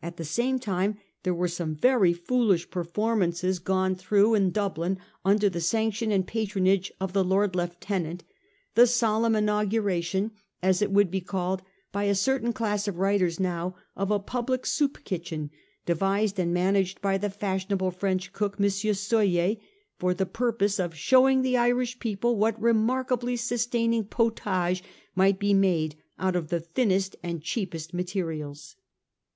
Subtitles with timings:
[0.00, 4.52] At the same time there were some very foolish performances gone through in 1845— 6
[4.52, 4.60] * GOVERNMENT DEVICES*.
[4.78, 8.22] 421 Dublin under the sanction and patronage of the Lord Lieutenant;
[8.76, 10.30] the solemn 1 inauguration,'
[10.62, 14.64] as it ■would be called by a certain class of writers now, of a public
[14.66, 15.50] soup kitchen,
[15.84, 18.68] devised and managed by the fashion able French cook M.
[18.70, 19.56] Soyer,
[19.98, 24.84] for the purpose of show ing the Irish people what remarkably sustaining potage
[25.16, 28.76] m i ght be made out of the thinnest and cheapest materials.